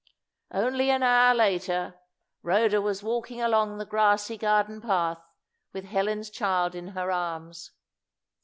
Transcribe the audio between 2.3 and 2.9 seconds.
Rhoda